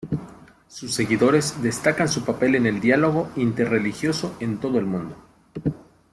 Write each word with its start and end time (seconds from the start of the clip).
Sus 0.67 0.95
seguidores 0.95 1.61
destacan 1.61 2.09
su 2.09 2.25
papel 2.25 2.55
en 2.55 2.65
el 2.65 2.81
diálogo 2.81 3.29
interreligioso 3.35 4.35
en 4.39 4.57
todo 4.59 4.79
el 4.79 4.85
Mundo. 4.87 5.15